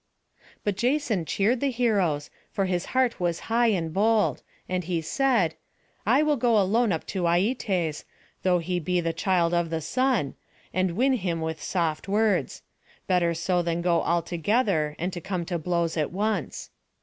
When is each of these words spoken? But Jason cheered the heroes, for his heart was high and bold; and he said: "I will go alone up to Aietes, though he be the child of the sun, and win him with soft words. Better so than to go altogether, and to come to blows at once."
But 0.63 0.77
Jason 0.77 1.25
cheered 1.25 1.59
the 1.59 1.69
heroes, 1.69 2.31
for 2.49 2.65
his 2.65 2.85
heart 2.85 3.19
was 3.19 3.41
high 3.53 3.67
and 3.67 3.93
bold; 3.93 4.41
and 4.67 4.83
he 4.83 4.99
said: 4.99 5.53
"I 6.07 6.23
will 6.23 6.37
go 6.37 6.57
alone 6.59 6.91
up 6.91 7.05
to 7.13 7.27
Aietes, 7.27 8.03
though 8.41 8.57
he 8.57 8.79
be 8.79 8.99
the 8.99 9.13
child 9.13 9.53
of 9.53 9.69
the 9.69 9.79
sun, 9.79 10.33
and 10.73 10.95
win 10.97 11.13
him 11.13 11.39
with 11.39 11.61
soft 11.61 12.07
words. 12.07 12.63
Better 13.05 13.35
so 13.35 13.61
than 13.61 13.75
to 13.83 13.83
go 13.83 14.01
altogether, 14.01 14.95
and 14.97 15.13
to 15.13 15.21
come 15.21 15.45
to 15.45 15.59
blows 15.59 15.95
at 15.95 16.11
once." 16.11 16.71